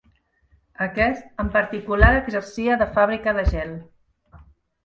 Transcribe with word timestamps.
Aquest 0.85 1.43
en 1.43 1.51
particular 1.57 2.09
exercia 2.23 2.79
de 2.83 2.91
fàbrica 2.97 3.37
de 3.41 3.47
gel. 3.55 3.79